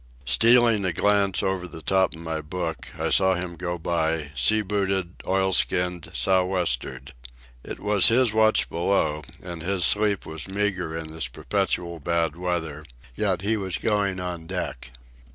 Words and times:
Stealing 0.25 0.83
a 0.83 0.91
glance 0.91 1.43
over 1.43 1.67
the 1.67 1.83
top 1.83 2.15
of 2.15 2.19
my 2.19 2.41
book, 2.41 2.87
I 2.97 3.11
saw 3.11 3.35
him 3.35 3.55
go 3.55 3.77
by, 3.77 4.31
sea 4.35 4.63
booted, 4.63 5.13
oilskinned, 5.27 6.09
sou'westered. 6.11 7.13
It 7.63 7.79
was 7.79 8.07
his 8.07 8.33
watch 8.33 8.67
below, 8.67 9.21
and 9.43 9.61
his 9.61 9.85
sleep 9.85 10.25
was 10.25 10.47
meagre 10.47 10.97
in 10.97 11.13
this 11.13 11.27
perpetual 11.27 11.99
bad 11.99 12.35
weather, 12.35 12.83
yet 13.13 13.43
he 13.43 13.55
was 13.57 13.77
going 13.77 14.19
on 14.19 14.47
deck. 14.47 14.89